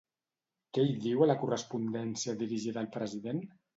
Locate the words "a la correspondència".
1.25-2.37